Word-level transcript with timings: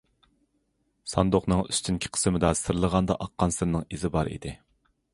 ساندۇقنىڭ 1.11 1.61
ئۈستۈنكى 1.67 2.11
قىسمىدا 2.17 2.53
سىرلىغاندا 2.65 3.19
ئاققان 3.27 3.57
سىرنىڭ 3.59 3.89
ئىزى 3.91 4.15
بار 4.17 4.35
ئىدى. 4.37 4.61